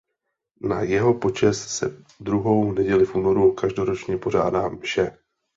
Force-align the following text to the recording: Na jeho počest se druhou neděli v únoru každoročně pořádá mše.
Na 0.61 0.81
jeho 0.81 1.13
počest 1.13 1.69
se 1.69 2.03
druhou 2.19 2.71
neděli 2.71 3.05
v 3.05 3.15
únoru 3.15 3.51
každoročně 3.53 4.17
pořádá 4.17 4.69
mše. 4.69 5.17